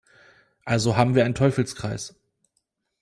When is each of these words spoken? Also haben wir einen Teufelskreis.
Also 0.65 0.97
haben 0.97 1.13
wir 1.13 1.25
einen 1.25 1.35
Teufelskreis. 1.35 2.15